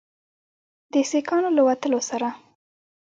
[0.93, 2.27] د سیکانو له وتلو سره